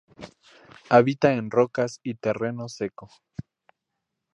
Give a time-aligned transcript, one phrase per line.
[0.89, 3.07] Habita en rocas y terreno seco.